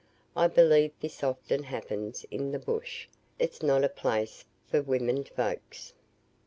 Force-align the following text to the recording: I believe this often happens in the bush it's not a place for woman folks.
I 0.35 0.47
believe 0.47 0.93
this 0.99 1.23
often 1.23 1.61
happens 1.61 2.25
in 2.31 2.49
the 2.53 2.57
bush 2.57 3.07
it's 3.37 3.61
not 3.61 3.83
a 3.83 3.87
place 3.89 4.45
for 4.65 4.81
woman 4.81 5.23
folks. 5.25 5.93